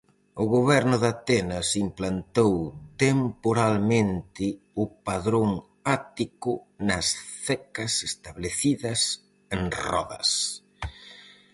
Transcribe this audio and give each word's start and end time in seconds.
O 0.43 0.45
goberno 0.55 0.95
de 1.03 1.07
Atenas 1.15 1.67
implantou 1.85 2.55
temporalmente 3.03 4.45
o 4.83 4.85
padrón 5.07 5.49
ático 5.97 6.53
nas 6.87 7.05
cecas 7.45 7.93
establecidas 8.09 8.99
en 9.55 9.61
Rodas. 9.83 10.29